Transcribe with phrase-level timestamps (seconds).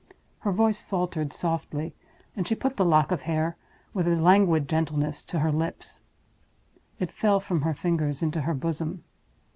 [0.39, 1.93] Her voice faltered softly,
[2.35, 3.55] and she put the lock of hair,
[3.93, 5.99] with a languid gentleness, to her lips.
[6.97, 9.03] It fell from her fingers into her bosom.